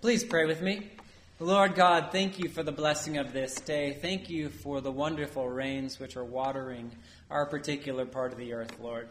Please 0.00 0.24
pray 0.24 0.46
with 0.46 0.62
me. 0.62 0.88
Lord 1.40 1.74
God, 1.74 2.08
thank 2.10 2.38
you 2.38 2.48
for 2.48 2.62
the 2.62 2.72
blessing 2.72 3.18
of 3.18 3.34
this 3.34 3.54
day. 3.56 3.98
Thank 4.00 4.30
you 4.30 4.48
for 4.48 4.80
the 4.80 4.90
wonderful 4.90 5.46
rains 5.46 6.00
which 6.00 6.16
are 6.16 6.24
watering 6.24 6.90
our 7.28 7.44
particular 7.44 8.06
part 8.06 8.32
of 8.32 8.38
the 8.38 8.54
earth, 8.54 8.80
Lord. 8.80 9.10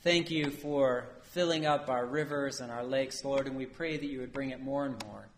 Thank 0.00 0.30
you 0.30 0.50
for 0.50 1.04
filling 1.32 1.66
up 1.66 1.90
our 1.90 2.06
rivers 2.06 2.62
and 2.62 2.72
our 2.72 2.82
lakes, 2.82 3.26
Lord, 3.26 3.46
and 3.46 3.58
we 3.58 3.66
pray 3.66 3.98
that 3.98 4.06
you 4.06 4.20
would 4.20 4.32
bring 4.32 4.52
it 4.52 4.62
more 4.62 4.86
and 4.86 5.04
more. 5.04 5.28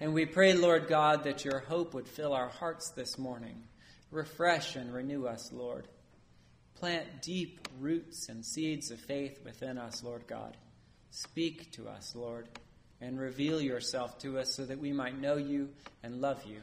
And 0.00 0.12
we 0.12 0.26
pray, 0.26 0.52
Lord 0.52 0.88
God, 0.88 1.22
that 1.22 1.44
your 1.44 1.60
hope 1.60 1.94
would 1.94 2.08
fill 2.08 2.32
our 2.32 2.48
hearts 2.48 2.90
this 2.90 3.18
morning. 3.18 3.62
Refresh 4.10 4.74
and 4.74 4.92
renew 4.92 5.26
us, 5.26 5.52
Lord. 5.52 5.86
Plant 6.74 7.22
deep 7.22 7.68
roots 7.78 8.28
and 8.28 8.44
seeds 8.44 8.90
of 8.90 8.98
faith 8.98 9.38
within 9.44 9.78
us, 9.78 10.02
Lord 10.02 10.26
God. 10.26 10.56
Speak 11.12 11.70
to 11.74 11.86
us, 11.86 12.16
Lord 12.16 12.48
and 13.00 13.18
reveal 13.18 13.60
yourself 13.60 14.18
to 14.18 14.38
us 14.38 14.54
so 14.54 14.64
that 14.64 14.78
we 14.78 14.92
might 14.92 15.20
know 15.20 15.36
you 15.36 15.68
and 16.02 16.20
love 16.20 16.42
you. 16.44 16.60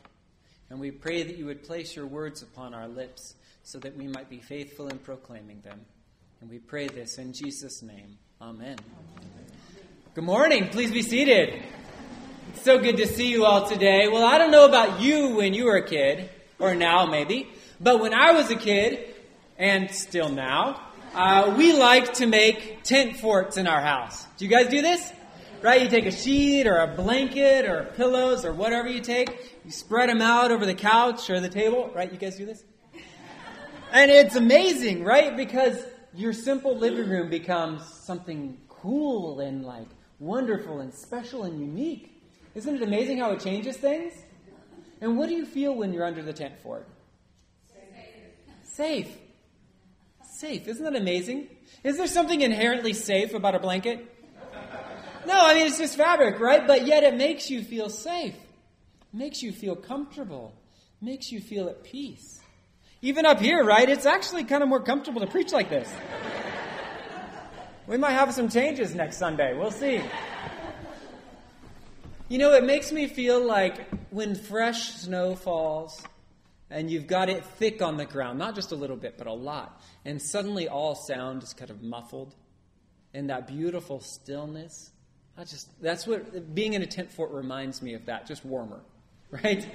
And 0.69 0.79
we 0.79 0.91
pray 0.91 1.23
that 1.23 1.37
you 1.37 1.45
would 1.45 1.63
place 1.63 1.95
your 1.95 2.07
words 2.07 2.41
upon 2.41 2.73
our 2.73 2.87
lips 2.87 3.35
so 3.63 3.79
that 3.79 3.95
we 3.95 4.07
might 4.07 4.29
be 4.29 4.39
faithful 4.39 4.87
in 4.87 4.97
proclaiming 4.97 5.61
them. 5.61 5.79
And 6.41 6.49
we 6.49 6.59
pray 6.59 6.87
this 6.87 7.17
in 7.17 7.33
Jesus' 7.33 7.81
name. 7.81 8.17
Amen. 8.41 8.77
Good 10.13 10.23
morning. 10.23 10.69
Please 10.69 10.91
be 10.91 11.01
seated. 11.01 11.61
It's 12.53 12.63
so 12.63 12.79
good 12.79 12.97
to 12.97 13.07
see 13.07 13.29
you 13.29 13.45
all 13.45 13.67
today. 13.67 14.07
Well, 14.07 14.25
I 14.25 14.37
don't 14.37 14.51
know 14.51 14.65
about 14.65 15.01
you 15.01 15.35
when 15.35 15.53
you 15.53 15.65
were 15.65 15.77
a 15.77 15.87
kid, 15.87 16.29
or 16.59 16.75
now 16.75 17.05
maybe, 17.05 17.49
but 17.79 17.99
when 17.99 18.13
I 18.13 18.31
was 18.31 18.49
a 18.51 18.55
kid, 18.55 19.13
and 19.57 19.89
still 19.91 20.29
now, 20.29 20.81
uh, 21.13 21.53
we 21.57 21.73
like 21.73 22.15
to 22.15 22.25
make 22.25 22.83
tent 22.83 23.17
forts 23.17 23.57
in 23.57 23.67
our 23.67 23.81
house. 23.81 24.25
Do 24.37 24.45
you 24.45 24.51
guys 24.51 24.67
do 24.67 24.81
this? 24.81 25.11
Right? 25.61 25.81
You 25.81 25.89
take 25.89 26.05
a 26.05 26.11
sheet 26.11 26.67
or 26.67 26.77
a 26.77 26.87
blanket 26.87 27.65
or 27.65 27.85
pillows 27.95 28.45
or 28.45 28.53
whatever 28.53 28.87
you 28.87 29.01
take, 29.01 29.59
you 29.63 29.71
spread 29.71 30.09
them 30.09 30.21
out 30.21 30.51
over 30.51 30.65
the 30.65 30.75
couch 30.75 31.29
or 31.29 31.39
the 31.39 31.49
table, 31.49 31.91
right? 31.93 32.11
You 32.11 32.17
guys 32.17 32.37
do 32.37 32.45
this? 32.45 32.63
And 33.91 34.11
it's 34.11 34.35
amazing, 34.35 35.03
right? 35.03 35.35
Because 35.35 35.83
your 36.13 36.33
simple 36.33 36.77
living 36.77 37.09
room 37.09 37.29
becomes 37.29 37.83
something 37.83 38.57
cool 38.67 39.39
and 39.39 39.63
like 39.63 39.87
wonderful 40.19 40.79
and 40.79 40.93
special 40.93 41.43
and 41.43 41.59
unique. 41.59 42.21
Isn't 42.53 42.75
it 42.75 42.81
amazing 42.81 43.17
how 43.19 43.31
it 43.31 43.39
changes 43.41 43.77
things? 43.77 44.13
And 45.01 45.17
what 45.17 45.27
do 45.27 45.35
you 45.35 45.45
feel 45.45 45.75
when 45.75 45.93
you're 45.93 46.05
under 46.05 46.23
the 46.23 46.33
tent 46.33 46.53
fort? 46.63 46.87
Safe. 47.67 49.07
Safe. 49.07 49.17
Safe. 50.23 50.67
Isn't 50.67 50.83
that 50.83 50.95
amazing? 50.95 51.47
Is 51.83 51.97
there 51.97 52.07
something 52.07 52.41
inherently 52.41 52.93
safe 52.93 53.33
about 53.33 53.55
a 53.55 53.59
blanket? 53.59 54.14
No, 55.25 55.33
I 55.45 55.55
mean, 55.55 55.67
it's 55.67 55.77
just 55.77 55.97
fabric, 55.97 56.39
right? 56.39 56.65
But 56.65 56.85
yet 56.85 57.03
it 57.03 57.15
makes 57.15 57.49
you 57.49 57.63
feel 57.63 57.89
safe, 57.89 58.35
makes 59.11 59.41
you 59.41 59.51
feel 59.51 59.75
comfortable, 59.75 60.53
makes 61.01 61.31
you 61.31 61.39
feel 61.39 61.67
at 61.67 61.83
peace. 61.83 62.41
Even 63.01 63.25
up 63.25 63.39
here, 63.39 63.63
right? 63.63 63.87
It's 63.87 64.05
actually 64.05 64.43
kind 64.43 64.63
of 64.63 64.69
more 64.69 64.81
comfortable 64.81 65.21
to 65.21 65.27
preach 65.27 65.51
like 65.51 65.69
this. 65.69 65.91
We 67.87 67.97
might 67.97 68.13
have 68.13 68.33
some 68.33 68.49
changes 68.49 68.95
next 68.95 69.17
Sunday. 69.17 69.55
We'll 69.55 69.71
see. 69.71 70.01
You 72.29 72.39
know, 72.39 72.53
it 72.53 72.63
makes 72.63 72.91
me 72.91 73.07
feel 73.07 73.45
like 73.45 73.87
when 74.09 74.33
fresh 74.33 74.93
snow 74.93 75.35
falls 75.35 76.01
and 76.71 76.89
you've 76.89 77.05
got 77.05 77.29
it 77.29 77.45
thick 77.45 77.83
on 77.83 77.97
the 77.97 78.05
ground, 78.05 78.39
not 78.39 78.55
just 78.55 78.71
a 78.71 78.75
little 78.75 78.95
bit, 78.95 79.19
but 79.19 79.27
a 79.27 79.33
lot, 79.33 79.81
and 80.03 80.19
suddenly 80.19 80.67
all 80.67 80.95
sound 80.95 81.43
is 81.43 81.53
kind 81.53 81.69
of 81.69 81.83
muffled, 81.83 82.33
and 83.13 83.29
that 83.29 83.45
beautiful 83.47 83.99
stillness 83.99 84.89
I 85.37 85.43
just 85.43 85.69
that's 85.81 86.07
what 86.07 86.55
being 86.55 86.73
in 86.73 86.81
a 86.81 86.85
tent 86.85 87.11
fort 87.11 87.31
reminds 87.31 87.81
me 87.81 87.93
of 87.93 88.05
that, 88.05 88.27
just 88.27 88.45
warmer, 88.45 88.81
right? 89.31 89.67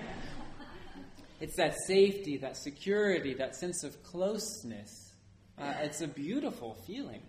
It's 1.40 1.56
that 1.56 1.74
safety, 1.86 2.36
that 2.38 2.56
security, 2.56 3.34
that 3.34 3.56
sense 3.56 3.82
of 3.82 4.02
closeness. 4.02 5.12
Uh, 5.58 5.72
it's 5.82 6.00
a 6.00 6.08
beautiful 6.08 6.74
feeling. 6.86 7.22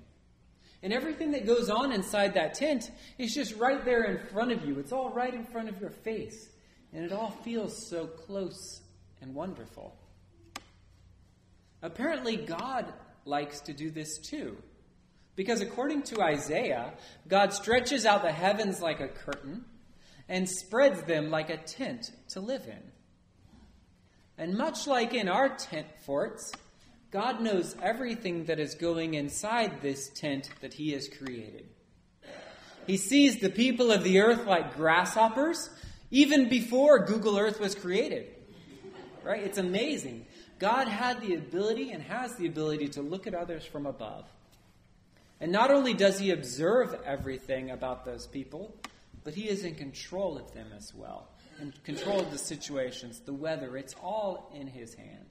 And 0.84 0.91
everything 0.91 1.31
that 1.31 1.46
goes 1.46 1.70
on 1.70 1.91
inside 1.91 2.34
that 2.34 2.56
tent 2.56 2.91
is 3.18 3.34
just 3.34 3.56
right 3.56 3.84
there 3.86 4.03
in 4.03 4.28
front 4.28 4.52
of 4.52 4.66
you. 4.66 4.80
It's 4.80 4.91
all 4.91 5.12
right 5.12 5.34
in 5.34 5.46
front 5.46 5.70
of 5.70 5.80
your 5.80 5.91
face. 5.91 6.50
And 6.94 7.06
it 7.06 7.12
all 7.12 7.31
feels 7.44 7.90
so 7.90 8.08
close 8.08 8.81
and 9.22 9.36
wonderful. 9.36 9.96
Apparently, 11.81 12.36
God 12.36 12.91
likes 13.25 13.62
to 13.62 13.74
do 13.74 13.91
this 13.91 14.18
too. 14.18 14.58
Because 15.41 15.62
according 15.62 16.03
to 16.03 16.22
Isaiah, 16.22 16.94
God 17.28 17.52
stretches 17.52 18.06
out 18.06 18.22
the 18.22 18.31
heavens 18.31 18.79
like 18.79 19.00
a 19.00 19.07
curtain 19.07 19.66
and 20.29 20.47
spreads 20.47 21.02
them 21.02 21.31
like 21.31 21.50
a 21.50 21.57
tent 21.57 22.12
to 22.29 22.40
live 22.40 22.68
in. 22.68 22.91
And 24.38 24.56
much 24.56 24.85
like 24.85 25.16
in 25.16 25.28
our 25.28 25.50
tent 25.50 25.88
forts, 26.06 26.52
God 27.09 27.41
knows 27.41 27.75
everything 27.81 28.46
that 28.46 28.59
is 28.59 28.75
going 28.75 29.16
inside 29.16 29.81
this 29.81 30.09
tent 30.09 30.52
that 30.62 30.75
He 30.75 30.91
has 30.91 31.09
created. 31.09 31.69
He 32.85 32.97
sees 32.97 33.40
the 33.40 33.50
people 33.50 33.91
of 33.91 34.03
the 34.03 34.19
earth 34.19 34.46
like 34.46 34.75
grasshoppers 34.75 35.72
even 36.12 36.50
before 36.50 37.00
Google 37.00 37.40
Earth 37.40 37.59
was 37.59 37.73
created. 37.73 38.28
Right? 39.23 39.41
It's 39.41 39.58
amazing. 39.58 40.28
God 40.59 40.88
had 40.88 41.19
the 41.19 41.34
ability 41.34 41.90
and 41.90 42.03
has 42.03 42.35
the 42.35 42.46
ability 42.46 42.90
to 42.90 43.02
look 43.02 43.25
at 43.25 43.34
others 43.34 43.66
from 43.66 43.88
above 43.88 44.28
and 45.41 45.52
not 45.52 45.72
only 45.72 45.96
does 45.96 46.19
he 46.19 46.29
observe 46.29 46.96
everything 47.03 47.72
about 47.72 48.06
those 48.06 48.28
people, 48.28 48.75
but 49.24 49.34
he 49.34 49.50
is 49.50 49.66
in 49.66 49.74
control 49.74 50.38
of 50.38 50.53
them 50.53 50.68
as 50.78 50.94
well, 50.94 51.29
in 51.59 51.74
control 51.84 52.19
of 52.19 52.31
the 52.31 52.38
situations, 52.38 53.19
the 53.25 53.34
weather. 53.34 53.75
It's 53.75 53.96
all 54.02 54.52
in 54.56 54.68
his 54.68 54.94
hand. 54.94 55.25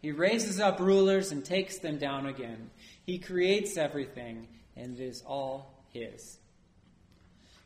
He 0.00 0.12
raises 0.12 0.60
up 0.60 0.80
rulers 0.80 1.30
and 1.30 1.44
takes 1.44 1.78
them 1.78 1.98
down 1.98 2.26
again. 2.26 2.70
He 3.04 3.18
creates 3.18 3.76
everything, 3.76 4.48
and 4.76 4.98
it 4.98 5.02
is 5.02 5.22
all 5.26 5.84
his. 5.92 6.38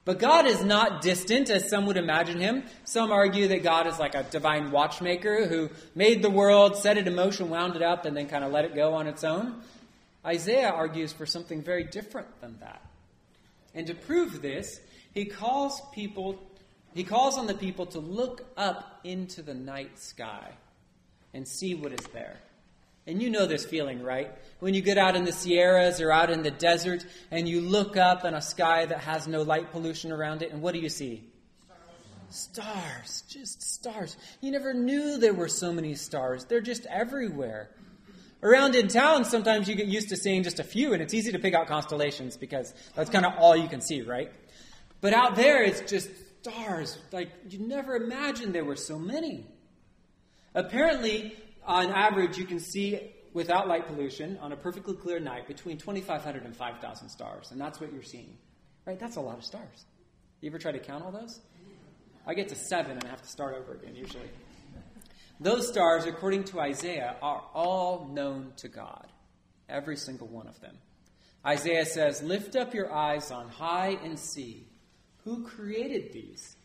But 0.05 0.19
God 0.19 0.47
is 0.47 0.65
not 0.65 1.01
distant, 1.01 1.49
as 1.49 1.69
some 1.69 1.87
would 1.87 1.97
imagine 1.97 2.41
him. 2.41 2.65
Some 2.85 3.13
argue 3.13 3.47
that 3.49 3.63
God 3.63 3.87
is 3.87 4.01
like 4.01 4.17
a 4.17 4.25
divine 4.25 4.73
watchmaker 4.73 5.47
who 5.47 5.71
made 5.95 6.23
the 6.23 6.31
world, 6.31 6.77
set 6.77 6.99
it 6.99 7.07
in 7.07 7.15
motion, 7.15 7.51
wound 7.51 7.77
it 7.77 7.83
up, 7.83 8.05
and 8.05 8.17
then 8.17 8.29
kind 8.29 8.43
of 8.43 8.51
let 8.51 8.65
it 8.65 8.75
go 8.75 8.95
on 8.95 9.07
its 9.07 9.23
own. 9.23 9.63
Isaiah 10.25 10.71
argues 10.71 11.13
for 11.13 11.27
something 11.27 11.63
very 11.63 11.85
different 11.85 12.41
than 12.41 12.59
that. 12.61 12.81
And 13.75 13.87
to 13.87 13.95
prove 13.95 14.43
this, 14.43 14.81
he 15.13 15.25
calls 15.25 15.81
people 15.93 16.39
he 16.95 17.05
calls 17.05 17.39
on 17.39 17.47
the 17.47 17.55
people 17.55 17.87
to 17.87 18.01
look 18.01 18.45
up 18.57 19.01
into 19.03 19.43
the 19.43 19.55
night 19.55 19.99
sky 19.99 20.51
and 21.33 21.49
see 21.49 21.75
what 21.75 21.93
is 21.93 22.07
there. 22.13 22.37
And 23.07 23.21
you 23.21 23.31
know 23.31 23.47
this 23.47 23.65
feeling, 23.65 24.03
right? 24.03 24.31
When 24.61 24.75
you 24.75 24.83
get 24.83 24.99
out 24.99 25.17
in 25.17 25.25
the 25.25 25.33
Sierras 25.33 26.01
or 26.01 26.13
out 26.13 26.31
in 26.31 26.43
the 26.43 26.51
desert 26.51 27.05
and 27.31 27.49
you 27.49 27.61
look 27.61 27.97
up 27.97 28.25
in 28.25 28.35
a 28.35 28.43
sky 28.43 28.87
that 28.87 29.01
has 29.01 29.27
no 29.27 29.43
light 29.43 29.73
pollution 29.73 30.13
around 30.13 30.43
it, 30.43 30.53
and 30.53 30.63
what 30.63 30.75
do 30.75 30.81
you 30.81 30.89
see? 30.89 31.25
Stars. 32.31 32.63
Stars, 33.11 33.25
just 33.29 33.63
stars. 33.63 34.17
You 34.41 34.53
never 34.53 34.73
knew 34.73 35.19
there 35.19 35.35
were 35.35 35.49
so 35.49 35.73
many 35.73 35.95
stars. 35.95 36.45
They're 36.45 36.61
just 36.61 36.87
everywhere. 36.87 37.71
Around 38.43 38.75
in 38.75 38.89
town, 38.89 39.25
sometimes 39.25 39.69
you 39.69 39.77
get 39.77 39.87
used 39.87 40.09
to 40.09 40.17
seeing 40.17 40.43
just 40.43 40.59
a 40.59 40.65
few, 40.65 40.93
and 40.93 41.03
it's 41.03 41.15
easy 41.15 41.31
to 41.33 41.39
pick 41.39 41.55
out 41.55 41.69
constellations 41.69 42.37
because 42.37 42.75
that's 42.95 43.09
kind 43.09 43.25
of 43.25 43.35
all 43.39 43.57
you 43.57 43.69
can 43.69 43.81
see, 43.81 44.03
right? 44.03 44.33
But 45.01 45.15
out 45.15 45.37
there, 45.37 45.63
it's 45.63 45.81
just 45.89 46.11
stars. 46.41 46.99
Like, 47.13 47.31
you 47.49 47.61
never 47.61 47.95
imagined 47.95 48.53
there 48.53 48.65
were 48.65 48.77
so 48.77 48.99
many. 48.99 49.47
Apparently, 50.55 51.37
on 51.65 51.91
average, 51.91 52.37
you 52.37 52.45
can 52.45 52.59
see 52.59 53.13
without 53.33 53.69
light 53.69 53.87
pollution 53.87 54.37
on 54.39 54.53
a 54.53 54.57
perfectly 54.57 54.95
clear 54.95 55.21
night 55.21 55.47
between 55.47 55.79
2,500 55.79 56.45
and 56.45 56.57
5,000 56.57 57.09
stars, 57.09 57.53
and 57.53 57.61
that's 57.61 57.81
what 57.81 57.93
you're 57.93 58.03
seeing. 58.03 58.37
Right? 58.85 58.99
That's 58.99 59.17
a 59.17 59.21
lot 59.21 59.39
of 59.39 59.45
stars. 59.45 59.87
You 60.41 60.51
ever 60.51 60.59
try 60.59 60.73
to 60.73 60.81
count 60.81 61.05
all 61.05 61.13
those? 61.13 61.41
I 62.27 62.35
get 62.35 62.49
to 62.49 62.57
seven 62.57 62.93
and 62.93 63.05
I 63.05 63.09
have 63.09 63.23
to 63.23 63.29
start 63.29 63.55
over 63.57 63.75
again 63.75 63.95
usually. 63.95 64.29
Those 65.41 65.69
stars, 65.69 66.05
according 66.05 66.45
to 66.45 66.61
Isaiah, 66.61 67.17
are 67.21 67.43
all 67.55 68.09
known 68.13 68.53
to 68.59 68.69
God, 68.69 69.07
every 69.69 69.97
single 69.97 70.29
one 70.29 70.47
of 70.47 70.61
them. 70.61 70.77
Isaiah 71.45 71.87
says, 71.87 72.23
Lift 72.23 72.55
up 72.55 72.75
your 72.75 72.93
eyes 72.93 73.31
on 73.31 73.49
high 73.49 73.99
and 74.05 74.19
see. 74.19 74.67
Who 75.25 75.45
created 75.45 76.13
these? 76.13 76.57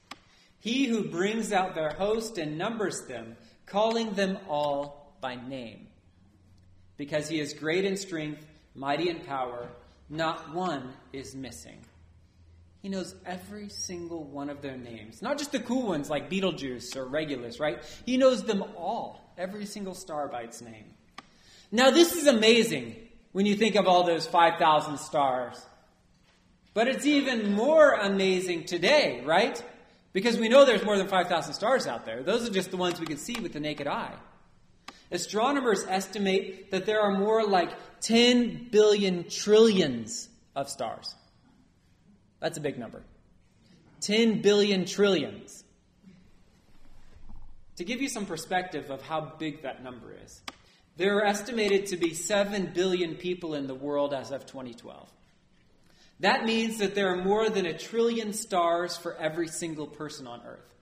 He 0.59 0.85
who 0.85 1.09
brings 1.09 1.51
out 1.51 1.75
their 1.75 1.91
host 1.91 2.37
and 2.37 2.57
numbers 2.57 3.05
them, 3.07 3.37
calling 3.65 4.13
them 4.13 4.37
all 4.47 5.15
by 5.21 5.35
name. 5.35 5.87
Because 6.97 7.29
he 7.29 7.39
is 7.39 7.53
great 7.53 7.85
in 7.85 7.95
strength, 7.97 8.45
mighty 8.75 9.09
in 9.09 9.19
power, 9.21 9.69
not 10.09 10.53
one 10.53 10.93
is 11.13 11.35
missing. 11.35 11.79
He 12.81 12.89
knows 12.89 13.15
every 13.25 13.69
single 13.69 14.24
one 14.24 14.50
of 14.50 14.62
their 14.62 14.77
names. 14.77 15.21
Not 15.21 15.38
just 15.38 15.51
the 15.51 15.59
cool 15.59 15.88
ones 15.88 16.09
like 16.09 16.29
Betelgeuse 16.29 16.95
or 16.95 17.06
Regulus, 17.06 17.59
right? 17.59 17.83
He 18.06 18.18
knows 18.18 18.44
them 18.44 18.63
all, 18.75 19.33
every 19.38 19.65
single 19.65 19.95
star 19.95 20.27
by 20.27 20.44
its 20.44 20.62
name. 20.62 20.85
Now, 21.71 21.91
this 21.91 22.13
is 22.13 22.27
amazing 22.27 22.95
when 23.31 23.45
you 23.45 23.56
think 23.56 23.75
of 23.75 23.88
all 23.88 24.03
those 24.03 24.25
5,000 24.25 24.97
stars. 25.00 25.59
But 26.74 26.88
it's 26.88 27.06
even 27.06 27.53
more 27.53 27.94
amazing 27.94 28.65
today, 28.65 29.21
right? 29.25 29.62
Because 30.13 30.38
we 30.38 30.47
know 30.47 30.63
there's 30.63 30.85
more 30.85 30.97
than 30.97 31.07
5,000 31.07 31.53
stars 31.53 31.88
out 31.88 32.06
there. 32.06 32.23
Those 32.23 32.47
are 32.47 32.53
just 32.53 32.71
the 32.71 32.77
ones 32.77 33.00
we 33.00 33.07
can 33.07 33.18
see 33.18 33.39
with 33.39 33.53
the 33.53 33.59
naked 33.59 33.88
eye. 33.88 34.13
Astronomers 35.12 35.83
estimate 35.88 36.71
that 36.71 36.85
there 36.85 37.01
are 37.01 37.18
more 37.18 37.45
like 37.45 37.71
10 38.01 38.69
billion 38.71 39.27
trillions 39.30 40.30
of 40.56 40.69
stars. 40.69 41.15
That's 42.39 42.57
a 42.57 42.61
big 42.61 42.77
number. 42.77 43.03
10 44.01 44.41
billion 44.41 44.85
trillions. 44.85 45.63
To 47.77 47.83
give 47.83 48.01
you 48.01 48.09
some 48.09 48.25
perspective 48.25 48.89
of 48.89 49.01
how 49.01 49.33
big 49.37 49.63
that 49.63 49.83
number 49.83 50.15
is, 50.23 50.41
there 50.97 51.17
are 51.17 51.25
estimated 51.25 51.87
to 51.87 51.97
be 51.97 52.13
7 52.13 52.71
billion 52.73 53.15
people 53.15 53.53
in 53.53 53.67
the 53.67 53.75
world 53.75 54.13
as 54.13 54.31
of 54.31 54.45
2012. 54.45 55.09
That 56.21 56.45
means 56.45 56.79
that 56.79 56.95
there 56.95 57.13
are 57.13 57.23
more 57.23 57.49
than 57.49 57.67
a 57.67 57.77
trillion 57.77 58.33
stars 58.33 58.97
for 58.97 59.15
every 59.15 59.47
single 59.47 59.85
person 59.85 60.25
on 60.25 60.41
earth. 60.45 60.73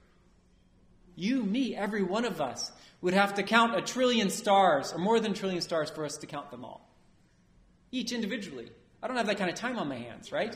You, 1.17 1.43
me, 1.43 1.75
every 1.75 2.03
one 2.03 2.23
of 2.23 2.39
us 2.39 2.71
would 3.01 3.13
have 3.13 3.35
to 3.35 3.43
count 3.43 3.75
a 3.75 3.81
trillion 3.81 4.29
stars, 4.29 4.93
or 4.93 4.99
more 4.99 5.19
than 5.19 5.33
a 5.33 5.35
trillion 5.35 5.61
stars, 5.61 5.89
for 5.89 6.05
us 6.05 6.17
to 6.17 6.27
count 6.27 6.51
them 6.51 6.63
all. 6.63 6.89
Each 7.91 8.13
individually. 8.13 8.69
I 9.03 9.07
don't 9.07 9.17
have 9.17 9.27
that 9.27 9.37
kind 9.37 9.49
of 9.49 9.55
time 9.55 9.77
on 9.77 9.89
my 9.89 9.97
hands, 9.97 10.31
right? 10.31 10.55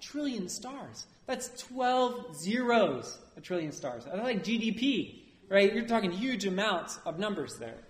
Trillion 0.00 0.48
stars. 0.48 1.06
That's 1.26 1.48
12 1.62 2.36
zeros, 2.36 3.18
a 3.36 3.40
trillion 3.40 3.72
stars. 3.72 4.04
That's 4.04 4.18
like 4.18 4.44
GDP, 4.44 5.22
right? 5.48 5.72
You're 5.72 5.86
talking 5.86 6.12
huge 6.12 6.44
amounts 6.44 6.98
of 7.04 7.18
numbers 7.18 7.56
there. 7.58 7.82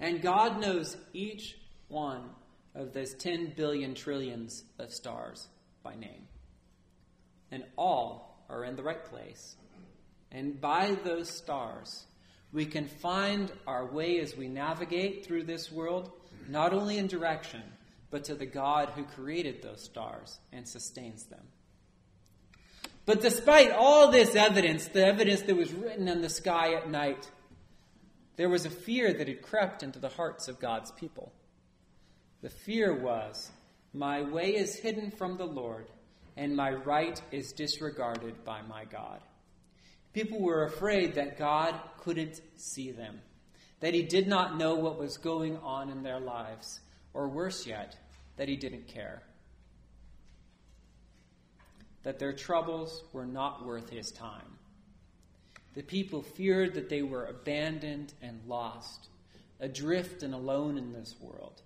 And 0.00 0.22
God 0.22 0.60
knows 0.60 0.96
each 1.12 1.56
one 1.88 2.30
of 2.74 2.92
those 2.92 3.14
10 3.14 3.54
billion 3.56 3.94
trillions 3.94 4.64
of 4.78 4.92
stars 4.92 5.48
by 5.82 5.94
name. 5.94 6.26
And 7.50 7.64
all 7.76 8.44
are 8.48 8.64
in 8.64 8.76
the 8.76 8.82
right 8.82 9.04
place. 9.04 9.56
And 10.32 10.60
by 10.60 10.96
those 11.04 11.30
stars, 11.30 12.04
we 12.52 12.66
can 12.66 12.86
find 12.86 13.52
our 13.66 13.86
way 13.86 14.18
as 14.20 14.36
we 14.36 14.48
navigate 14.48 15.24
through 15.24 15.44
this 15.44 15.70
world, 15.70 16.10
not 16.48 16.72
only 16.72 16.98
in 16.98 17.06
direction, 17.06 17.62
but 18.10 18.24
to 18.24 18.34
the 18.34 18.46
God 18.46 18.90
who 18.90 19.04
created 19.04 19.62
those 19.62 19.82
stars 19.82 20.38
and 20.52 20.66
sustains 20.66 21.24
them. 21.24 21.46
But 23.06 23.20
despite 23.20 23.70
all 23.70 24.10
this 24.10 24.34
evidence, 24.34 24.88
the 24.88 25.04
evidence 25.04 25.42
that 25.42 25.56
was 25.56 25.72
written 25.72 26.08
in 26.08 26.22
the 26.22 26.30
sky 26.30 26.74
at 26.74 26.90
night, 26.90 27.30
there 28.36 28.48
was 28.48 28.64
a 28.64 28.70
fear 28.70 29.12
that 29.12 29.28
had 29.28 29.42
crept 29.42 29.82
into 29.82 29.98
the 29.98 30.08
hearts 30.08 30.48
of 30.48 30.58
God's 30.58 30.90
people. 30.92 31.32
The 32.40 32.50
fear 32.50 32.94
was, 32.94 33.50
My 33.92 34.22
way 34.22 34.56
is 34.56 34.76
hidden 34.76 35.10
from 35.10 35.36
the 35.36 35.46
Lord, 35.46 35.86
and 36.36 36.56
my 36.56 36.72
right 36.72 37.20
is 37.30 37.52
disregarded 37.52 38.44
by 38.44 38.62
my 38.62 38.84
God. 38.84 39.20
People 40.12 40.40
were 40.40 40.64
afraid 40.64 41.14
that 41.14 41.38
God 41.38 41.74
couldn't 41.98 42.40
see 42.56 42.90
them, 42.90 43.20
that 43.80 43.94
He 43.94 44.02
did 44.02 44.26
not 44.26 44.56
know 44.56 44.74
what 44.76 44.98
was 44.98 45.16
going 45.16 45.58
on 45.58 45.90
in 45.90 46.02
their 46.02 46.20
lives, 46.20 46.80
or 47.14 47.28
worse 47.28 47.66
yet, 47.66 47.96
that 48.36 48.48
He 48.48 48.56
didn't 48.56 48.88
care. 48.88 49.22
That 52.02 52.18
their 52.18 52.32
troubles 52.32 53.04
were 53.12 53.24
not 53.24 53.64
worth 53.64 53.88
His 53.88 54.10
time. 54.10 54.58
The 55.74 55.82
people 55.82 56.22
feared 56.22 56.74
that 56.74 56.88
they 56.88 57.02
were 57.02 57.24
abandoned 57.24 58.12
and 58.20 58.40
lost, 58.46 59.08
adrift 59.60 60.22
and 60.22 60.34
alone 60.34 60.76
in 60.76 60.92
this 60.92 61.16
world. 61.20 61.62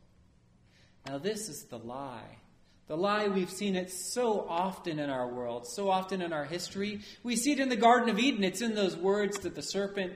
Now, 1.07 1.19
this 1.19 1.49
is 1.49 1.65
the 1.65 1.79
lie. 1.79 2.39
The 2.87 2.97
lie, 2.97 3.29
we've 3.29 3.51
seen 3.51 3.77
it 3.77 3.91
so 3.91 4.47
often 4.49 4.99
in 4.99 5.11
our 5.11 5.29
world, 5.29 5.67
so 5.67 5.91
often 5.91 6.23
in 6.23 6.33
our 6.33 6.47
history. 6.47 7.01
We 7.23 7.37
see 7.37 7.53
it 7.53 7.61
in 7.61 7.69
the 7.69 7.77
Garden 7.77 8.09
of 8.09 8.19
Eden. 8.19 8.45
It's 8.45 8.63
in 8.63 8.75
those 8.75 8.97
words 8.97 9.39
that 9.41 9.55
the 9.55 9.63
serpent 9.63 10.15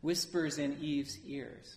whispers 0.00 0.58
in 0.58 0.78
Eve's 0.80 1.18
ears. 1.26 1.76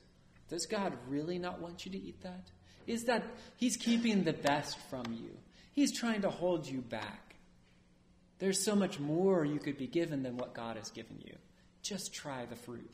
Does 0.49 0.65
God 0.65 0.97
really 1.09 1.37
not 1.37 1.61
want 1.61 1.85
you 1.85 1.91
to 1.91 1.97
eat 1.97 2.21
that? 2.23 2.49
Is 2.87 3.03
that 3.03 3.23
He's 3.57 3.77
keeping 3.77 4.23
the 4.23 4.33
best 4.33 4.77
from 4.89 5.05
you? 5.13 5.37
He's 5.73 5.95
trying 5.95 6.21
to 6.21 6.29
hold 6.29 6.65
you 6.65 6.81
back. 6.81 7.35
There's 8.39 8.63
so 8.63 8.75
much 8.75 8.99
more 8.99 9.45
you 9.45 9.59
could 9.59 9.77
be 9.77 9.87
given 9.87 10.23
than 10.23 10.37
what 10.37 10.53
God 10.53 10.77
has 10.77 10.89
given 10.89 11.21
you. 11.23 11.35
Just 11.83 12.13
try 12.13 12.45
the 12.45 12.55
fruit. 12.55 12.89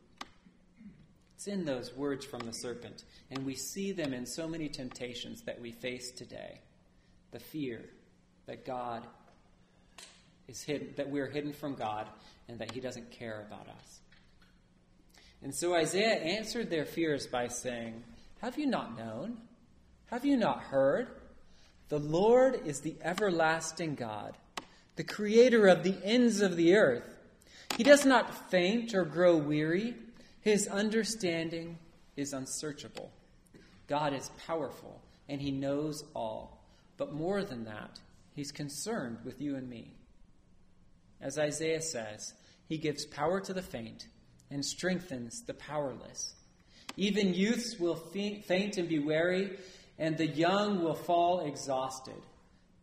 It's 1.35 1.47
in 1.47 1.65
those 1.65 1.93
words 1.95 2.25
from 2.25 2.41
the 2.41 2.53
serpent, 2.53 3.03
and 3.29 3.45
we 3.45 3.55
see 3.55 3.91
them 3.91 4.13
in 4.13 4.25
so 4.25 4.47
many 4.47 4.69
temptations 4.69 5.41
that 5.41 5.59
we 5.59 5.71
face 5.71 6.11
today. 6.11 6.61
The 7.31 7.39
fear 7.39 7.81
that 8.45 8.65
God 8.65 9.03
is 10.47 10.61
hidden, 10.63 10.93
that 10.95 11.09
we're 11.09 11.29
hidden 11.29 11.53
from 11.53 11.75
God, 11.75 12.07
and 12.47 12.59
that 12.59 12.71
He 12.71 12.79
doesn't 12.79 13.11
care 13.11 13.45
about 13.47 13.67
us. 13.67 13.99
And 15.41 15.53
so 15.53 15.75
Isaiah 15.75 16.15
answered 16.15 16.69
their 16.69 16.85
fears 16.85 17.27
by 17.27 17.49
saying, 17.49 18.03
Have 18.41 18.57
you 18.57 18.65
not 18.65 18.97
known? 18.97 19.37
Have 20.07 20.25
you 20.25 20.37
not 20.37 20.61
heard? 20.61 21.07
The 21.89 21.99
Lord 21.99 22.61
is 22.65 22.81
the 22.81 22.95
everlasting 23.01 23.95
God, 23.95 24.37
the 24.95 25.03
creator 25.03 25.67
of 25.67 25.83
the 25.83 25.95
ends 26.03 26.41
of 26.41 26.55
the 26.55 26.75
earth. 26.75 27.03
He 27.77 27.83
does 27.83 28.05
not 28.05 28.49
faint 28.49 28.93
or 28.93 29.05
grow 29.05 29.37
weary. 29.37 29.95
His 30.41 30.67
understanding 30.67 31.77
is 32.15 32.33
unsearchable. 32.33 33.11
God 33.87 34.13
is 34.13 34.29
powerful 34.45 35.01
and 35.27 35.41
he 35.41 35.51
knows 35.51 36.03
all. 36.13 36.63
But 36.97 37.13
more 37.13 37.43
than 37.43 37.65
that, 37.65 37.99
he's 38.35 38.51
concerned 38.51 39.17
with 39.23 39.41
you 39.41 39.55
and 39.55 39.69
me. 39.69 39.91
As 41.21 41.39
Isaiah 41.39 41.81
says, 41.81 42.33
he 42.67 42.77
gives 42.77 43.05
power 43.05 43.39
to 43.41 43.53
the 43.53 43.61
faint 43.61 44.07
and 44.51 44.63
strengthens 44.63 45.41
the 45.41 45.53
powerless. 45.53 46.35
Even 46.97 47.33
youths 47.33 47.79
will 47.79 47.95
faint 47.95 48.77
and 48.77 48.87
be 48.87 48.99
weary, 48.99 49.57
and 49.97 50.17
the 50.17 50.27
young 50.27 50.83
will 50.83 50.95
fall 50.95 51.41
exhausted. 51.41 52.21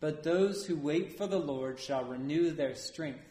But 0.00 0.22
those 0.22 0.64
who 0.64 0.76
wait 0.76 1.18
for 1.18 1.26
the 1.26 1.38
Lord 1.38 1.78
shall 1.78 2.04
renew 2.04 2.50
their 2.50 2.74
strength. 2.74 3.24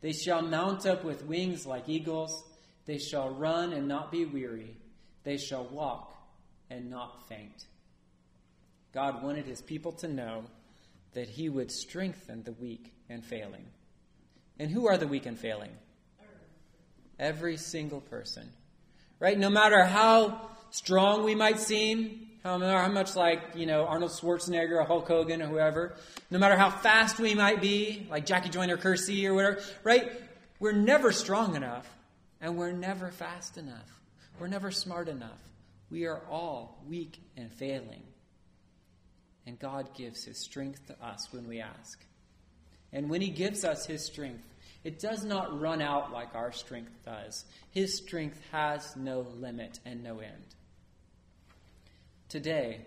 They 0.00 0.12
shall 0.12 0.42
mount 0.42 0.86
up 0.86 1.04
with 1.04 1.24
wings 1.24 1.66
like 1.66 1.88
eagles. 1.88 2.44
They 2.86 2.98
shall 2.98 3.30
run 3.30 3.72
and 3.72 3.86
not 3.86 4.10
be 4.10 4.24
weary. 4.24 4.76
They 5.22 5.36
shall 5.36 5.64
walk 5.64 6.14
and 6.70 6.90
not 6.90 7.28
faint. 7.28 7.66
God 8.92 9.22
wanted 9.22 9.46
his 9.46 9.60
people 9.60 9.92
to 9.92 10.08
know 10.08 10.44
that 11.12 11.28
he 11.28 11.48
would 11.48 11.70
strengthen 11.70 12.42
the 12.42 12.52
weak 12.52 12.92
and 13.08 13.24
failing. 13.24 13.66
And 14.58 14.70
who 14.70 14.88
are 14.88 14.96
the 14.96 15.06
weak 15.06 15.26
and 15.26 15.38
failing? 15.38 15.70
Every 17.18 17.56
single 17.56 18.00
person. 18.00 18.48
Right? 19.18 19.38
No 19.38 19.50
matter 19.50 19.84
how 19.84 20.50
strong 20.70 21.24
we 21.24 21.34
might 21.34 21.58
seem, 21.58 22.28
how, 22.42 22.56
much 22.88 23.16
like, 23.16 23.40
you 23.54 23.66
know, 23.66 23.84
Arnold 23.86 24.12
Schwarzenegger 24.12 24.80
or 24.80 24.84
Hulk 24.84 25.06
Hogan 25.06 25.42
or 25.42 25.46
whoever, 25.46 25.94
no 26.30 26.38
matter 26.38 26.56
how 26.56 26.70
fast 26.70 27.18
we 27.18 27.34
might 27.34 27.60
be, 27.60 28.06
like 28.10 28.24
Jackie 28.24 28.48
Joyner 28.48 28.76
Kersee 28.76 29.26
or 29.26 29.34
whatever, 29.34 29.60
right? 29.84 30.10
We're 30.58 30.72
never 30.72 31.12
strong 31.12 31.54
enough 31.56 31.86
and 32.40 32.56
we're 32.56 32.72
never 32.72 33.10
fast 33.10 33.58
enough. 33.58 34.00
We're 34.38 34.48
never 34.48 34.70
smart 34.70 35.08
enough. 35.08 35.38
We 35.90 36.06
are 36.06 36.22
all 36.30 36.82
weak 36.88 37.20
and 37.36 37.52
failing. 37.52 38.02
And 39.46 39.58
God 39.58 39.94
gives 39.94 40.24
His 40.24 40.38
strength 40.38 40.86
to 40.86 41.04
us 41.04 41.32
when 41.32 41.46
we 41.46 41.60
ask. 41.60 42.02
And 42.92 43.10
when 43.10 43.20
He 43.20 43.30
gives 43.30 43.64
us 43.64 43.86
His 43.86 44.04
strength, 44.04 44.44
it 44.82 44.98
does 44.98 45.24
not 45.24 45.60
run 45.60 45.82
out 45.82 46.12
like 46.12 46.34
our 46.34 46.52
strength 46.52 46.92
does. 47.04 47.44
His 47.70 47.98
strength 47.98 48.40
has 48.52 48.96
no 48.96 49.26
limit 49.38 49.78
and 49.84 50.02
no 50.02 50.20
end. 50.20 50.54
Today, 52.30 52.86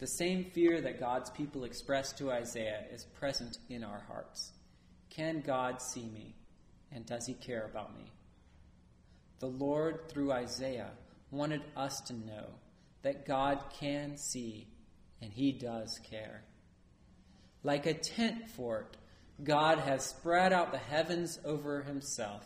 the 0.00 0.06
same 0.06 0.44
fear 0.44 0.82
that 0.82 1.00
God's 1.00 1.30
people 1.30 1.64
expressed 1.64 2.18
to 2.18 2.30
Isaiah 2.30 2.84
is 2.92 3.06
present 3.18 3.56
in 3.70 3.84
our 3.84 4.04
hearts. 4.06 4.52
Can 5.08 5.40
God 5.40 5.80
see 5.80 6.10
me? 6.12 6.34
And 6.92 7.06
does 7.06 7.24
he 7.24 7.32
care 7.32 7.64
about 7.64 7.96
me? 7.96 8.04
The 9.38 9.46
Lord, 9.46 10.10
through 10.10 10.32
Isaiah, 10.32 10.90
wanted 11.30 11.62
us 11.74 12.02
to 12.02 12.12
know 12.12 12.44
that 13.00 13.26
God 13.26 13.60
can 13.80 14.18
see 14.18 14.68
and 15.22 15.32
he 15.32 15.52
does 15.52 15.98
care. 16.10 16.42
Like 17.62 17.86
a 17.86 17.94
tent 17.94 18.50
fort, 18.50 18.98
God 19.42 19.78
has 19.78 20.04
spread 20.04 20.52
out 20.52 20.70
the 20.70 20.76
heavens 20.76 21.38
over 21.46 21.80
himself, 21.80 22.44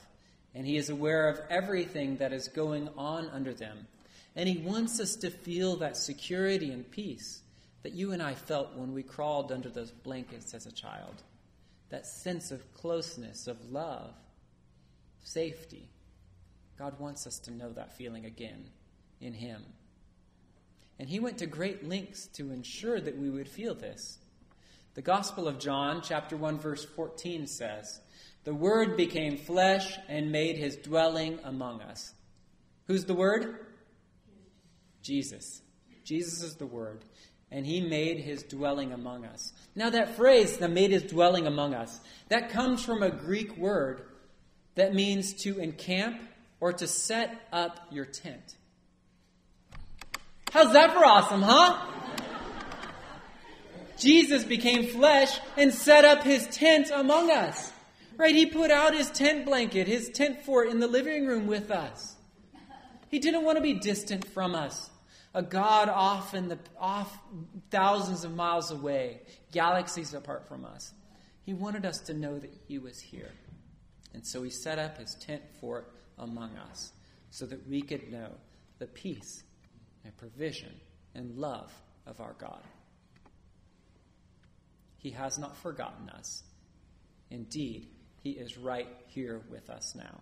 and 0.54 0.64
he 0.64 0.76
is 0.76 0.90
aware 0.90 1.28
of 1.28 1.40
everything 1.50 2.18
that 2.18 2.32
is 2.32 2.46
going 2.46 2.88
on 2.96 3.30
under 3.30 3.52
them 3.52 3.88
and 4.36 4.48
He 4.48 4.58
wants 4.58 5.00
us 5.00 5.16
to 5.16 5.30
feel 5.30 5.76
that 5.76 5.96
security 5.96 6.70
and 6.70 6.88
peace 6.88 7.40
that 7.82 7.94
you 7.94 8.12
and 8.12 8.22
I 8.22 8.34
felt 8.34 8.76
when 8.76 8.92
we 8.92 9.02
crawled 9.02 9.50
under 9.50 9.68
those 9.68 9.90
blankets 9.90 10.54
as 10.54 10.66
a 10.66 10.72
child. 10.72 11.22
That 11.88 12.06
sense 12.06 12.50
of 12.50 12.74
closeness, 12.74 13.46
of 13.46 13.70
love, 13.70 14.12
safety. 15.22 15.88
God 16.78 16.98
wants 16.98 17.26
us 17.26 17.38
to 17.40 17.52
know 17.52 17.72
that 17.72 17.96
feeling 17.96 18.24
again 18.24 18.66
in 19.20 19.32
Him. 19.32 19.62
And 20.98 21.08
He 21.08 21.20
went 21.20 21.38
to 21.38 21.46
great 21.46 21.88
lengths 21.88 22.26
to 22.34 22.52
ensure 22.52 23.00
that 23.00 23.16
we 23.16 23.30
would 23.30 23.48
feel 23.48 23.74
this. 23.74 24.18
The 24.94 25.02
Gospel 25.02 25.46
of 25.46 25.58
John, 25.58 26.00
chapter 26.02 26.36
1, 26.36 26.58
verse 26.58 26.84
14 26.84 27.46
says, 27.46 28.00
The 28.44 28.54
Word 28.54 28.96
became 28.96 29.36
flesh 29.36 29.98
and 30.08 30.32
made 30.32 30.56
his 30.56 30.76
dwelling 30.76 31.38
among 31.44 31.82
us. 31.82 32.14
Who's 32.86 33.04
the 33.04 33.14
Word? 33.14 33.65
Jesus. 35.06 35.62
Jesus 36.04 36.42
is 36.42 36.56
the 36.56 36.66
Word. 36.66 37.04
And 37.50 37.64
he 37.64 37.80
made 37.80 38.18
his 38.18 38.42
dwelling 38.42 38.92
among 38.92 39.24
us. 39.24 39.52
Now, 39.76 39.90
that 39.90 40.16
phrase, 40.16 40.56
the 40.56 40.68
made 40.68 40.90
his 40.90 41.04
dwelling 41.04 41.46
among 41.46 41.74
us, 41.74 42.00
that 42.28 42.50
comes 42.50 42.84
from 42.84 43.04
a 43.04 43.10
Greek 43.10 43.56
word 43.56 44.02
that 44.74 44.94
means 44.94 45.32
to 45.44 45.60
encamp 45.60 46.20
or 46.58 46.72
to 46.72 46.88
set 46.88 47.48
up 47.52 47.86
your 47.90 48.04
tent. 48.04 48.56
How's 50.50 50.72
that 50.72 50.92
for 50.92 51.04
awesome, 51.04 51.42
huh? 51.42 51.78
Jesus 53.96 54.42
became 54.42 54.88
flesh 54.88 55.38
and 55.56 55.72
set 55.72 56.04
up 56.04 56.24
his 56.24 56.46
tent 56.48 56.90
among 56.92 57.30
us. 57.30 57.72
Right? 58.16 58.34
He 58.34 58.46
put 58.46 58.70
out 58.70 58.94
his 58.94 59.10
tent 59.10 59.44
blanket, 59.44 59.86
his 59.86 60.08
tent 60.08 60.42
fort 60.42 60.68
in 60.68 60.80
the 60.80 60.88
living 60.88 61.26
room 61.26 61.46
with 61.46 61.70
us. 61.70 62.16
He 63.08 63.18
didn't 63.18 63.44
want 63.44 63.56
to 63.56 63.62
be 63.62 63.74
distant 63.74 64.26
from 64.28 64.54
us. 64.54 64.90
A 65.36 65.42
God 65.42 65.90
off 65.90 66.32
in 66.32 66.48
the 66.48 66.58
off 66.78 67.14
thousands 67.70 68.24
of 68.24 68.34
miles 68.34 68.70
away, 68.70 69.20
galaxies 69.52 70.14
apart 70.14 70.48
from 70.48 70.64
us. 70.64 70.94
He 71.44 71.52
wanted 71.52 71.84
us 71.84 71.98
to 72.06 72.14
know 72.14 72.38
that 72.38 72.50
he 72.66 72.78
was 72.78 72.98
here. 72.98 73.30
And 74.14 74.26
so 74.26 74.42
he 74.42 74.48
set 74.48 74.78
up 74.78 74.96
his 74.96 75.14
tent 75.20 75.42
fort 75.60 75.92
among 76.18 76.56
us 76.56 76.90
so 77.30 77.44
that 77.44 77.68
we 77.68 77.82
could 77.82 78.10
know 78.10 78.30
the 78.78 78.86
peace 78.86 79.42
and 80.04 80.16
provision 80.16 80.72
and 81.14 81.36
love 81.36 81.70
of 82.06 82.18
our 82.22 82.34
God. 82.38 82.62
He 84.96 85.10
has 85.10 85.38
not 85.38 85.54
forgotten 85.58 86.08
us. 86.08 86.44
Indeed, 87.30 87.88
he 88.22 88.30
is 88.30 88.56
right 88.56 88.88
here 89.08 89.42
with 89.50 89.68
us 89.68 89.94
now. 89.94 90.20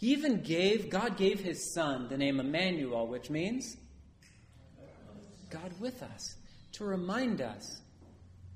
He 0.00 0.12
even 0.12 0.40
gave, 0.40 0.88
God 0.88 1.18
gave 1.18 1.40
his 1.40 1.74
son 1.74 2.08
the 2.08 2.16
name 2.16 2.40
Emmanuel, 2.40 3.06
which 3.06 3.28
means 3.28 3.76
God 5.50 5.78
with 5.78 6.02
us, 6.02 6.36
to 6.72 6.86
remind 6.86 7.42
us 7.42 7.82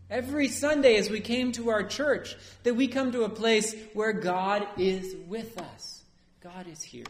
every 0.09 0.49
Sunday 0.49 0.97
as 0.97 1.11
we 1.11 1.21
came 1.21 1.53
to 1.53 1.69
our 1.69 1.83
church 1.83 2.35
that 2.63 2.75
we 2.75 2.89
come 2.89 3.13
to 3.13 3.25
a 3.25 3.29
place 3.29 3.77
where 3.93 4.15
God 4.15 4.67
is 4.79 5.15
with 5.29 5.61
us. 5.61 6.05
God 6.43 6.67
is 6.67 6.83
here. 6.83 7.05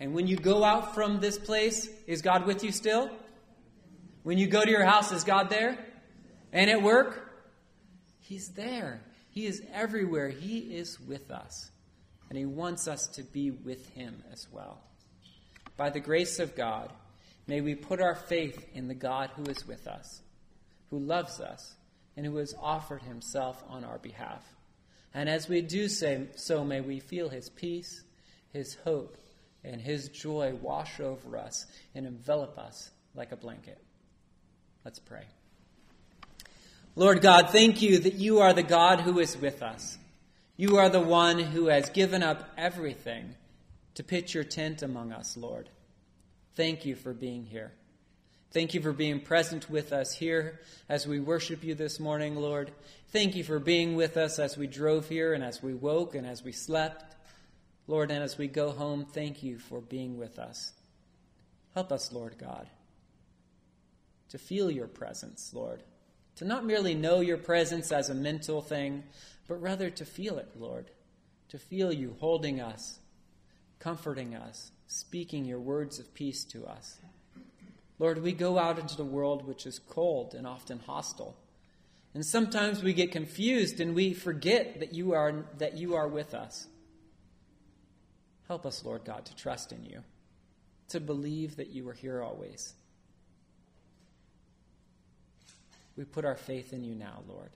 And 0.00 0.12
when 0.12 0.26
you 0.26 0.36
go 0.36 0.64
out 0.64 0.96
from 0.96 1.20
this 1.20 1.38
place, 1.38 1.88
is 2.08 2.20
God 2.20 2.46
with 2.46 2.64
you 2.64 2.72
still? 2.72 3.08
When 4.24 4.38
you 4.38 4.48
go 4.48 4.64
to 4.64 4.70
your 4.70 4.84
house, 4.84 5.12
is 5.12 5.22
God 5.22 5.50
there? 5.50 5.78
And 6.52 6.68
at 6.68 6.82
work, 6.82 7.30
He's 8.18 8.48
there. 8.48 9.02
He 9.30 9.46
is 9.46 9.62
everywhere. 9.72 10.30
He 10.30 10.58
is 10.58 10.98
with 10.98 11.30
us. 11.30 11.70
And 12.28 12.38
He 12.38 12.46
wants 12.46 12.88
us 12.88 13.06
to 13.08 13.22
be 13.22 13.50
with 13.50 13.88
Him 13.90 14.22
as 14.32 14.46
well. 14.52 14.80
By 15.76 15.90
the 15.90 16.00
grace 16.00 16.38
of 16.38 16.56
God, 16.56 16.92
may 17.46 17.60
we 17.60 17.74
put 17.74 18.00
our 18.00 18.14
faith 18.14 18.68
in 18.74 18.88
the 18.88 18.94
God 18.94 19.30
who 19.36 19.44
is 19.44 19.66
with 19.66 19.86
us, 19.86 20.20
who 20.90 20.98
loves 20.98 21.40
us, 21.40 21.74
and 22.16 22.26
who 22.26 22.36
has 22.36 22.54
offered 22.60 23.02
Himself 23.02 23.62
on 23.68 23.84
our 23.84 23.98
behalf. 23.98 24.42
And 25.14 25.28
as 25.28 25.48
we 25.48 25.62
do 25.62 25.88
so, 25.88 26.64
may 26.64 26.80
we 26.80 27.00
feel 27.00 27.28
His 27.28 27.48
peace, 27.48 28.02
His 28.52 28.76
hope, 28.84 29.16
and 29.64 29.80
His 29.80 30.08
joy 30.08 30.54
wash 30.60 31.00
over 31.00 31.38
us 31.38 31.66
and 31.94 32.06
envelop 32.06 32.58
us 32.58 32.90
like 33.14 33.32
a 33.32 33.36
blanket. 33.36 33.78
Let's 34.84 34.98
pray. 34.98 35.24
Lord 36.96 37.20
God, 37.22 37.50
thank 37.50 37.80
you 37.80 37.98
that 38.00 38.14
you 38.14 38.40
are 38.40 38.52
the 38.52 38.62
God 38.62 39.00
who 39.00 39.18
is 39.20 39.36
with 39.36 39.62
us. 39.62 39.96
You 40.60 40.78
are 40.78 40.88
the 40.88 41.00
one 41.00 41.38
who 41.38 41.66
has 41.66 41.88
given 41.88 42.20
up 42.20 42.50
everything 42.58 43.36
to 43.94 44.02
pitch 44.02 44.34
your 44.34 44.42
tent 44.42 44.82
among 44.82 45.12
us, 45.12 45.36
Lord. 45.36 45.68
Thank 46.56 46.84
you 46.84 46.96
for 46.96 47.14
being 47.14 47.44
here. 47.44 47.70
Thank 48.50 48.74
you 48.74 48.82
for 48.82 48.92
being 48.92 49.20
present 49.20 49.70
with 49.70 49.92
us 49.92 50.14
here 50.14 50.58
as 50.88 51.06
we 51.06 51.20
worship 51.20 51.62
you 51.62 51.76
this 51.76 52.00
morning, 52.00 52.34
Lord. 52.34 52.72
Thank 53.12 53.36
you 53.36 53.44
for 53.44 53.60
being 53.60 53.94
with 53.94 54.16
us 54.16 54.40
as 54.40 54.56
we 54.56 54.66
drove 54.66 55.08
here 55.08 55.32
and 55.32 55.44
as 55.44 55.62
we 55.62 55.74
woke 55.74 56.16
and 56.16 56.26
as 56.26 56.42
we 56.42 56.50
slept. 56.50 57.14
Lord, 57.86 58.10
and 58.10 58.20
as 58.20 58.36
we 58.36 58.48
go 58.48 58.72
home, 58.72 59.04
thank 59.04 59.44
you 59.44 59.60
for 59.60 59.80
being 59.80 60.18
with 60.18 60.40
us. 60.40 60.72
Help 61.72 61.92
us, 61.92 62.12
Lord 62.12 62.36
God, 62.36 62.68
to 64.30 64.38
feel 64.38 64.72
your 64.72 64.88
presence, 64.88 65.52
Lord 65.54 65.84
to 66.38 66.44
not 66.44 66.64
merely 66.64 66.94
know 66.94 67.18
your 67.18 67.36
presence 67.36 67.90
as 67.90 68.10
a 68.10 68.14
mental 68.14 68.62
thing, 68.62 69.02
but 69.48 69.60
rather 69.60 69.90
to 69.90 70.04
feel 70.04 70.38
it, 70.38 70.48
Lord, 70.56 70.88
to 71.48 71.58
feel 71.58 71.92
you 71.92 72.14
holding 72.20 72.60
us, 72.60 73.00
comforting 73.80 74.36
us, 74.36 74.70
speaking 74.86 75.44
your 75.44 75.58
words 75.58 75.98
of 75.98 76.14
peace 76.14 76.44
to 76.44 76.64
us. 76.64 76.98
Lord, 77.98 78.22
we 78.22 78.32
go 78.32 78.56
out 78.56 78.78
into 78.78 78.96
the 78.96 79.04
world 79.04 79.48
which 79.48 79.66
is 79.66 79.80
cold 79.80 80.32
and 80.32 80.46
often 80.46 80.78
hostile. 80.78 81.36
And 82.14 82.24
sometimes 82.24 82.84
we 82.84 82.92
get 82.92 83.10
confused 83.10 83.80
and 83.80 83.92
we 83.92 84.14
forget 84.14 84.78
that 84.78 84.94
you 84.94 85.14
are, 85.14 85.44
that 85.58 85.76
you 85.76 85.96
are 85.96 86.06
with 86.06 86.34
us. 86.34 86.68
Help 88.46 88.64
us, 88.64 88.84
Lord 88.84 89.04
God, 89.04 89.24
to 89.24 89.34
trust 89.34 89.72
in 89.72 89.84
you, 89.84 90.04
to 90.90 91.00
believe 91.00 91.56
that 91.56 91.70
you 91.70 91.88
are 91.88 91.94
here 91.94 92.22
always. 92.22 92.74
We 95.98 96.04
put 96.04 96.24
our 96.24 96.36
faith 96.36 96.72
in 96.72 96.84
you 96.84 96.94
now, 96.94 97.24
Lord. 97.26 97.50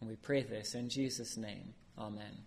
And 0.00 0.10
we 0.10 0.16
pray 0.16 0.42
this 0.42 0.74
in 0.74 0.90
Jesus' 0.90 1.38
name. 1.38 1.72
Amen. 1.98 2.44